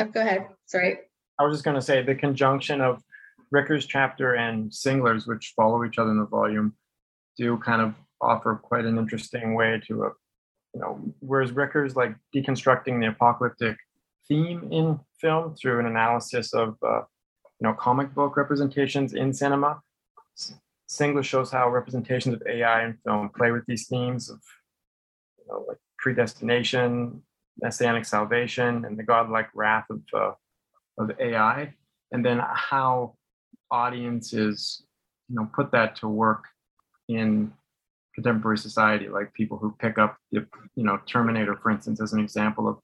[0.00, 0.46] oh, go ahead.
[0.66, 0.98] Sorry.
[1.38, 3.02] I was just going to say the conjunction of
[3.50, 6.74] Ricker's chapter and Singler's, which follow each other in the volume,
[7.36, 10.10] do kind of offer quite an interesting way to, a, uh,
[10.74, 13.76] you know, whereas Ricker's like deconstructing the apocalyptic
[14.26, 17.02] theme in film through an analysis of, uh,
[17.60, 19.80] you know, comic book representations in cinema.
[20.88, 24.40] Singler shows how representations of AI in film play with these themes of
[25.38, 27.22] you know, like predestination,
[27.60, 30.32] messianic salvation, and the godlike wrath of uh,
[30.98, 31.74] of AI,
[32.12, 33.14] and then how
[33.70, 34.82] audiences,
[35.28, 36.44] you know, put that to work
[37.08, 37.52] in
[38.14, 42.20] contemporary society, like people who pick up, the, you know, Terminator, for instance, as an
[42.20, 42.78] example of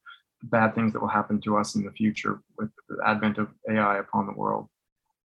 [0.50, 3.98] bad things that will happen to us in the future with the advent of AI
[3.98, 4.68] upon the world.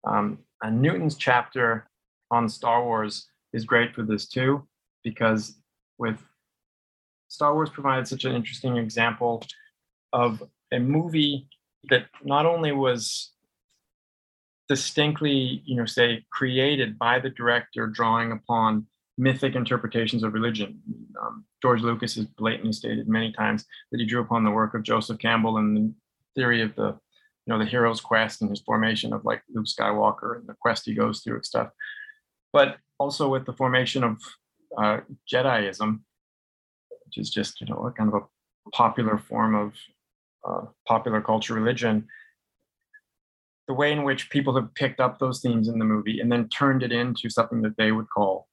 [0.05, 1.87] Um, and Newton's chapter
[2.31, 4.67] on Star Wars is great for this too,
[5.03, 5.55] because
[5.97, 6.19] with
[7.27, 9.43] Star Wars provided such an interesting example
[10.13, 11.47] of a movie
[11.89, 13.31] that not only was
[14.67, 20.79] distinctly, you know, say created by the director drawing upon mythic interpretations of religion.
[21.21, 24.83] Um, George Lucas has blatantly stated many times that he drew upon the work of
[24.83, 25.93] Joseph Campbell and the
[26.35, 30.37] theory of the, you know, the hero's quest and his formation of like Luke Skywalker
[30.37, 31.69] and the quest he goes through and stuff.
[32.53, 34.21] But also with the formation of
[34.77, 36.01] uh, Jediism,
[37.07, 39.73] which is just you know a kind of a popular form of
[40.47, 42.07] uh, popular culture religion.
[43.67, 46.47] The way in which people have picked up those themes in the movie and then
[46.49, 48.47] turned it into something that they would call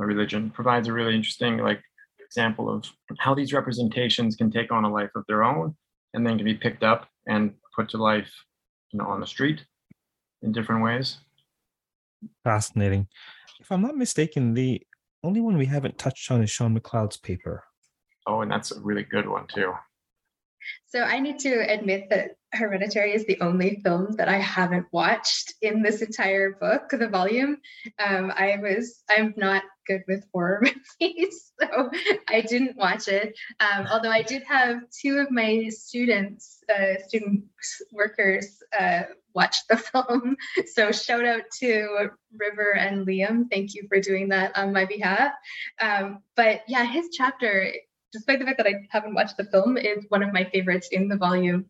[0.00, 1.82] a religion provides a really interesting like
[2.28, 2.84] example of
[3.18, 5.74] how these representations can take on a life of their own
[6.14, 8.30] and then can be picked up and put to life
[8.92, 9.64] you know on the street
[10.42, 11.18] in different ways.
[12.44, 13.08] Fascinating.
[13.60, 14.82] If i'm not mistaken the
[15.24, 17.64] only one we haven't touched on is sean mcleod's paper.
[18.26, 19.72] Oh and that's a really good one too
[20.86, 25.54] so I need to admit that Hereditary is the only film that I haven't watched
[25.60, 27.58] in this entire book, the volume.
[27.98, 30.62] Um, I was, I'm not good with horror
[31.00, 31.90] movies, so
[32.28, 33.38] I didn't watch it.
[33.60, 37.44] Um, although I did have two of my students, uh, student
[37.92, 39.02] workers, uh,
[39.34, 40.36] watch the film.
[40.66, 43.44] So shout out to River and Liam.
[43.50, 45.32] Thank you for doing that on my behalf.
[45.80, 47.72] Um, but yeah, his chapter
[48.12, 51.08] despite the fact that I haven't watched the film, is one of my favorites in
[51.08, 51.66] the volume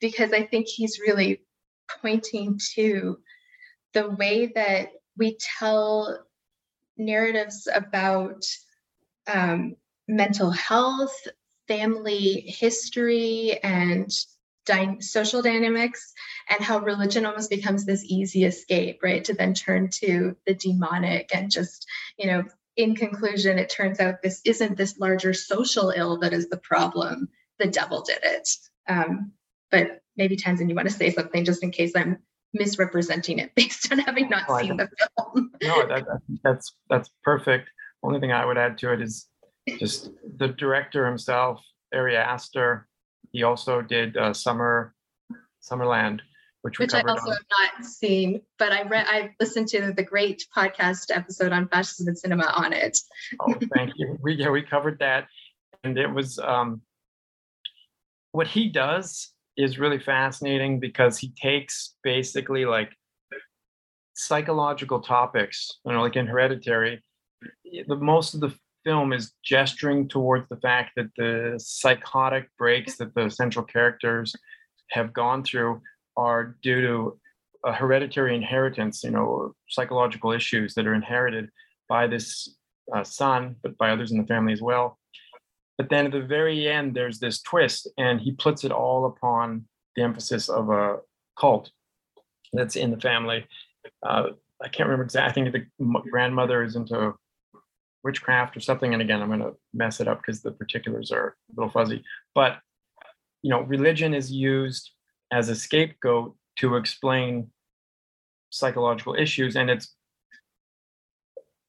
[0.00, 1.42] because I think he's really
[2.00, 3.18] pointing to
[3.92, 6.24] the way that we tell
[6.96, 8.44] narratives about
[9.32, 9.76] um,
[10.08, 11.16] mental health,
[11.68, 14.10] family history, and
[14.66, 16.12] dy- social dynamics,
[16.48, 19.24] and how religion almost becomes this easy escape, right?
[19.24, 21.86] To then turn to the demonic and just,
[22.18, 22.44] you know,
[22.76, 27.28] in conclusion, it turns out this isn't this larger social ill that is the problem.
[27.58, 28.48] The devil did it.
[28.88, 29.32] Um,
[29.70, 32.18] but maybe Tenzan, you want to say something just in case I'm
[32.54, 35.50] misrepresenting it based on having not oh, seen the film.
[35.62, 36.04] no, that,
[36.42, 37.68] that's that's perfect.
[38.02, 39.28] Only thing I would add to it is
[39.78, 41.60] just the director himself,
[41.94, 42.88] Ari Aster.
[43.30, 44.94] He also did uh, Summer
[45.62, 46.20] Summerland,
[46.62, 47.36] which, which I also on.
[47.36, 52.08] have not seen, but I read I listened to the great podcast episode on fascism
[52.08, 52.98] and cinema on it.
[53.40, 54.18] oh, thank you.
[54.22, 55.26] We yeah, we covered that.
[55.84, 56.82] And it was um
[58.30, 62.90] what he does is really fascinating because he takes basically like
[64.14, 67.02] psychological topics, you know, like in hereditary,
[67.88, 73.14] the most of the film is gesturing towards the fact that the psychotic breaks that
[73.14, 74.34] the central characters
[74.90, 75.80] have gone through
[76.16, 77.18] are due to
[77.64, 81.48] a hereditary inheritance, you know, psychological issues that are inherited
[81.88, 82.56] by this
[82.94, 84.98] uh, son, but by others in the family as well.
[85.78, 89.66] But then at the very end, there's this twist, and he puts it all upon
[89.96, 90.98] the emphasis of a
[91.38, 91.70] cult
[92.52, 93.46] that's in the family.
[94.02, 94.30] Uh,
[94.62, 95.42] I can't remember exactly.
[95.42, 97.14] I think the grandmother is into
[98.04, 98.92] witchcraft or something.
[98.92, 102.04] And again, I'm going to mess it up because the particulars are a little fuzzy.
[102.34, 102.58] But
[103.42, 104.92] you know, religion is used
[105.32, 107.50] as a scapegoat to explain
[108.50, 109.56] psychological issues.
[109.56, 109.96] And it's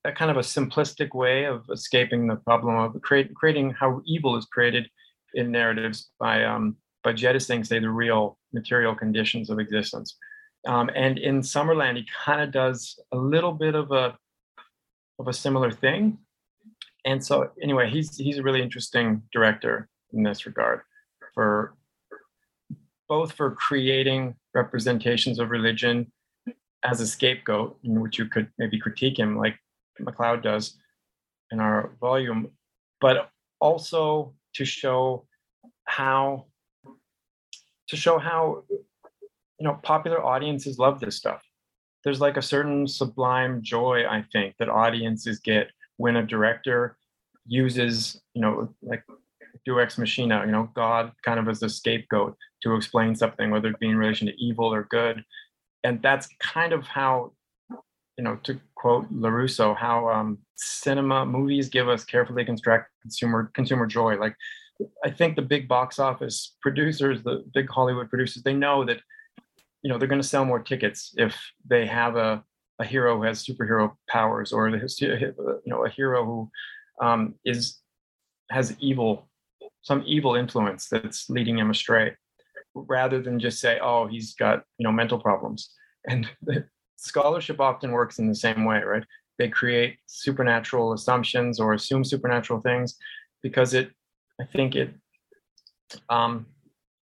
[0.05, 4.35] a kind of a simplistic way of escaping the problem of create, creating how evil
[4.35, 4.87] is created
[5.33, 10.15] in narratives by um, by jettisoning say the real material conditions of existence.
[10.67, 14.15] Um, and in summerland he kind of does a little bit of a
[15.19, 16.17] of a similar thing.
[17.05, 20.81] And so anyway he's he's a really interesting director in this regard
[21.33, 21.75] for
[23.13, 26.11] both for creating representations of religion
[26.83, 29.55] as a scapegoat, in which you could maybe critique him like
[30.01, 30.65] McLeod does
[31.51, 32.49] in our volume,
[32.99, 35.27] but also to show
[35.83, 36.47] how
[37.89, 38.63] to show how
[39.59, 41.43] you know popular audiences love this stuff.
[42.03, 46.97] There's like a certain sublime joy, I think, that audiences get when a director
[47.45, 49.03] uses, you know, like
[49.65, 53.69] Deus ex machina, you know, God kind of as a scapegoat to explain something, whether
[53.69, 55.23] it be in relation to evil or good.
[55.83, 57.33] And that's kind of how,
[58.17, 63.85] you know, to quote LoRusso, how um, cinema movies give us carefully constructed consumer consumer
[63.85, 64.17] joy.
[64.17, 64.35] Like
[65.03, 68.99] I think the big box office producers, the big Hollywood producers, they know that,
[69.81, 71.35] you know, they're going to sell more tickets if
[71.67, 72.43] they have a,
[72.79, 76.51] a hero who has superhero powers or the, you know, a hero who
[77.01, 77.79] um, is
[78.49, 79.27] has evil,
[79.83, 82.15] some evil influence that's leading him astray,
[82.73, 85.69] rather than just say, "Oh, he's got you know mental problems."
[86.07, 86.29] And
[86.95, 89.03] scholarship often works in the same way, right?
[89.37, 92.97] They create supernatural assumptions or assume supernatural things
[93.41, 93.91] because it,
[94.39, 94.93] I think it,
[96.09, 96.45] um,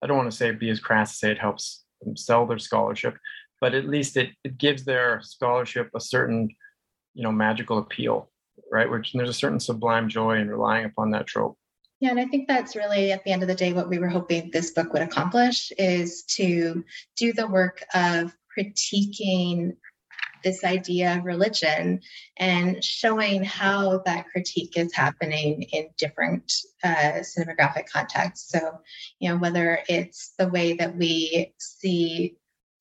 [0.01, 2.59] I don't want to say be as crass to say it helps them sell their
[2.59, 3.15] scholarship,
[3.59, 6.49] but at least it, it gives their scholarship a certain,
[7.13, 8.31] you know, magical appeal,
[8.71, 8.89] right?
[8.89, 11.57] Which there's a certain sublime joy in relying upon that trope.
[12.01, 14.09] Yeah, and I think that's really at the end of the day what we were
[14.09, 16.83] hoping this book would accomplish is to
[17.15, 19.77] do the work of critiquing
[20.43, 22.01] this idea of religion
[22.37, 26.51] and showing how that critique is happening in different
[26.83, 28.51] uh, cinematographic contexts.
[28.51, 28.79] So,
[29.19, 32.35] you know, whether it's the way that we see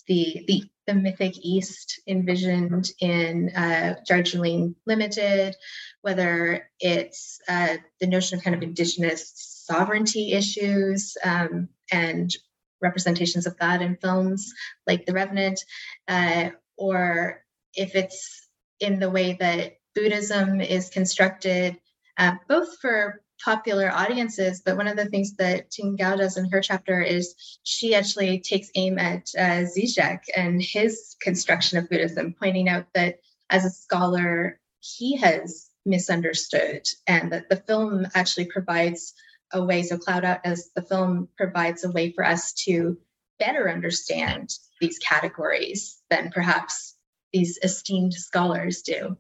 [0.07, 5.55] the the, the mythic East envisioned in uh, Darjeeling Limited,
[6.03, 12.35] whether it's uh, the notion of kind of indigenous sovereignty issues um, and
[12.81, 14.53] representations of that in films
[14.87, 15.61] like The Revenant,
[16.09, 17.45] uh, or
[17.75, 18.49] if it's
[18.81, 21.77] in the way that Buddhism is constructed,
[22.17, 24.63] uh, both for popular audiences.
[24.65, 28.41] But one of the things that Ting Gao does in her chapter is she actually
[28.41, 33.19] takes aim at uh, Zizek and his construction of Buddhism, pointing out that
[33.51, 39.13] as a scholar, he has misunderstood, and that the film actually provides
[39.53, 39.83] a way.
[39.83, 42.97] So, Cloud Atlas the film provides a way for us to
[43.39, 46.97] better understand these categories than perhaps
[47.33, 49.17] these esteemed scholars do.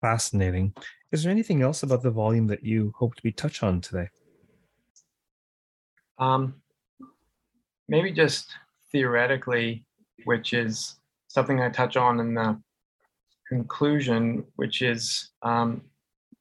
[0.00, 0.74] Fascinating.
[1.12, 4.08] Is there anything else about the volume that you hope to be touch on today?
[6.18, 6.56] Um,
[7.88, 8.52] maybe just
[8.92, 9.84] theoretically,
[10.24, 10.96] which is
[11.28, 12.60] something I touch on in the
[13.48, 15.82] conclusion, which is um,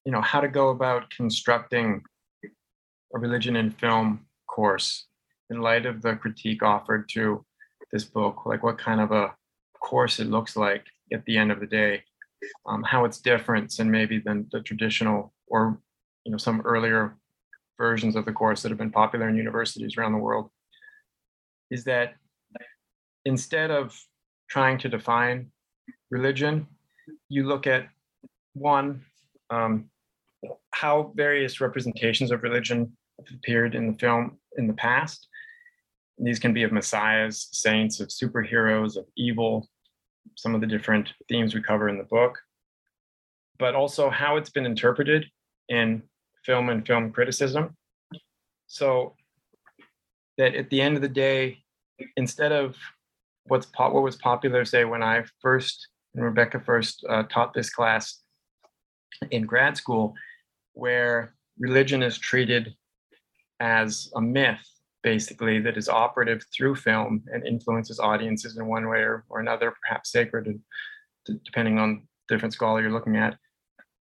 [0.06, 2.04] you know how to go about constructing
[2.44, 5.06] a religion in film course
[5.50, 7.46] in light of the critique offered to
[7.92, 9.34] this book, like what kind of a
[9.80, 12.04] course it looks like at the end of the day,
[12.66, 15.78] um, how it's different than maybe than the traditional or
[16.26, 17.16] you know some earlier
[17.78, 20.50] versions of the course that have been popular in universities around the world,
[21.70, 22.16] is that
[23.26, 23.98] instead of
[24.50, 25.52] trying to define
[26.10, 26.68] religion,
[27.30, 27.88] you look at
[28.54, 29.04] one
[29.50, 29.90] um,
[30.72, 32.92] how various representations of religion
[33.34, 35.28] appeared in the film in the past.
[36.18, 39.68] These can be of messiahs, saints, of superheroes, of evil,
[40.36, 42.40] some of the different themes we cover in the book,
[43.58, 45.26] but also how it's been interpreted
[45.70, 46.04] in
[46.46, 47.76] film and film criticism.
[48.68, 49.16] So
[50.38, 51.60] that at the end of the day,
[52.18, 52.76] instead of
[53.46, 57.70] what's po- what was popular, say when I first and Rebekka first uh, taught this
[57.70, 58.20] class
[59.32, 60.14] in grad school,
[60.74, 62.76] where religion is treated
[63.60, 64.60] as a myth
[65.04, 69.74] basically that is operative through film and influences audiences in one way or, or another,
[69.82, 70.60] perhaps sacred,
[71.46, 73.38] depending on the different scholar you're looking at.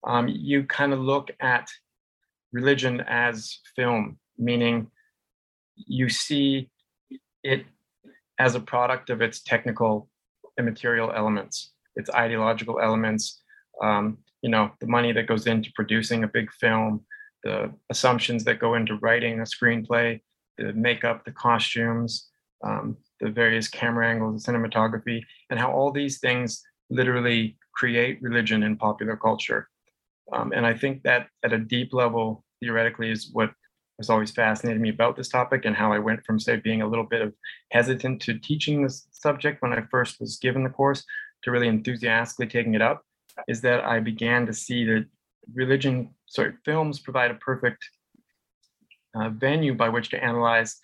[0.05, 1.69] Um, you kind of look at
[2.53, 4.91] religion as film, meaning
[5.75, 6.71] you see
[7.45, 7.65] it
[8.39, 10.09] as a product of its technical
[10.57, 13.43] and material elements, its ideological elements,
[13.83, 17.05] um, you know, the money that goes into producing a big film,
[17.43, 20.21] the assumptions that go into writing a screenplay,
[20.59, 22.29] the makeup, the costumes,
[22.65, 28.63] um, the various camera angles, the cinematography, and how all these things literally create religion
[28.63, 29.69] in popular culture.
[30.33, 33.51] Um, and I think that at a deep level, theoretically, is what
[33.99, 36.87] has always fascinated me about this topic and how I went from, say, being a
[36.87, 37.33] little bit of
[37.71, 41.05] hesitant to teaching this subject when I first was given the course
[41.47, 43.05] to really enthusiastically taking it up,
[43.47, 45.07] is that I began to see that
[45.55, 47.89] religion, sorry, films provide a perfect
[49.15, 50.77] uh, venue by which to analyze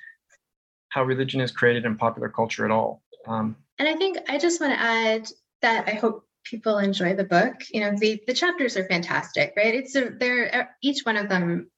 [0.90, 3.02] how religion is created in popular culture at all.
[3.26, 5.28] Um, and I think I just want to add
[5.62, 7.54] that I hope people enjoy the book.
[7.72, 9.74] You know, the the chapters are fantastic, right?
[9.74, 11.71] It's a, they're each one of them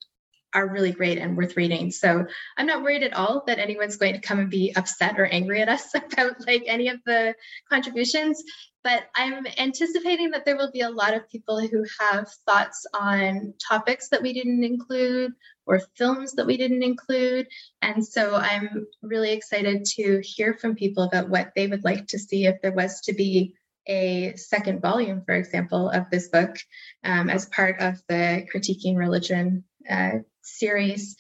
[0.54, 1.90] are really great and worth reading.
[1.90, 2.26] So
[2.56, 5.60] I'm not worried at all that anyone's going to come and be upset or angry
[5.60, 7.34] at us about like any of the
[7.68, 8.42] contributions.
[8.84, 13.54] But I'm anticipating that there will be a lot of people who have thoughts on
[13.66, 15.32] topics that we didn't include
[15.66, 17.48] or films that we didn't include.
[17.80, 22.18] And so I'm really excited to hear from people about what they would like to
[22.18, 23.54] see if there was to be
[23.86, 26.56] a second volume, for example, of this book
[27.04, 31.16] um, as part of the Critiquing Religion uh, series.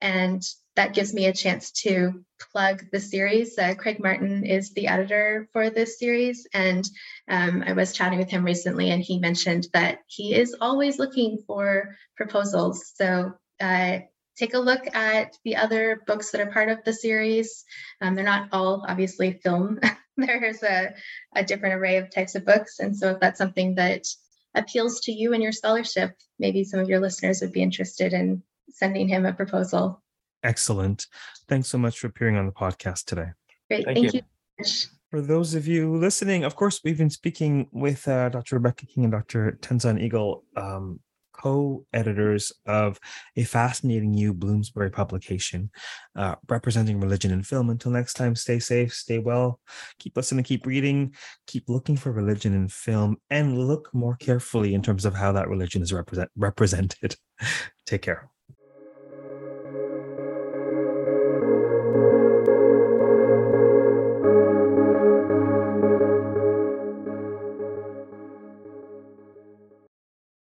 [0.00, 0.42] And
[0.78, 3.58] that gives me a chance to plug the series.
[3.58, 6.88] Uh, Craig Martin is the editor for this series, and
[7.28, 11.42] um, I was chatting with him recently, and he mentioned that he is always looking
[11.48, 12.92] for proposals.
[12.94, 13.98] So uh,
[14.36, 17.64] take a look at the other books that are part of the series.
[18.00, 19.80] Um, they're not all obviously film.
[20.16, 20.94] There's a,
[21.34, 24.04] a different array of types of books, and so if that's something that
[24.54, 28.42] appeals to you and your scholarship, maybe some of your listeners would be interested in
[28.70, 30.02] sending him a proposal.
[30.42, 31.06] Excellent.
[31.48, 33.28] Thanks so much for appearing on the podcast today.
[33.68, 33.84] Great.
[33.84, 34.20] Thank, Thank you.
[34.58, 34.64] you.
[35.10, 38.60] For those of you listening, of course, we've been speaking with uh, Dr.
[38.60, 39.58] Rebekka King and Dr.
[39.62, 41.00] Tenzan Eaghll, um,
[41.40, 42.98] co editors of
[43.36, 45.70] a fascinating new Bloomsbury publication
[46.16, 47.70] uh, representing religion in film.
[47.70, 49.60] Until next time, stay safe, stay well,
[49.98, 51.14] keep listening, keep reading,
[51.46, 55.48] keep looking for religion in film, and look more carefully in terms of how that
[55.48, 57.16] religion is represent- represented.
[57.86, 58.30] Take care.